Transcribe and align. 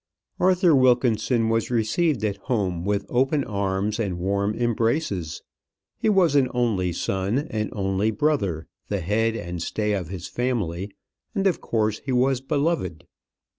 Arthur 0.39 0.73
Wilkinson 0.75 1.47
was 1.47 1.69
received 1.69 2.25
at 2.25 2.37
home 2.37 2.83
with 2.85 3.05
open 3.07 3.43
arms 3.43 3.99
and 3.99 4.17
warm 4.17 4.55
embraces. 4.55 5.43
He 5.99 6.09
was 6.09 6.33
an 6.33 6.49
only 6.55 6.91
son, 6.91 7.37
an 7.37 7.69
only 7.71 8.09
brother, 8.09 8.65
the 8.87 9.01
head 9.01 9.35
and 9.35 9.61
stay 9.61 9.93
of 9.93 10.07
his 10.09 10.27
family; 10.27 10.91
and 11.35 11.45
of 11.45 11.61
course 11.61 11.99
he 11.99 12.11
was 12.11 12.41
beloved. 12.41 13.05